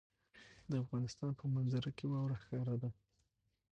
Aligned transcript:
د 0.69 0.71
افغانستان 0.83 1.31
په 1.39 1.45
منظره 1.55 1.91
کې 1.97 2.05
واوره 2.07 2.35
ښکاره 2.43 2.75
ده. 2.81 2.89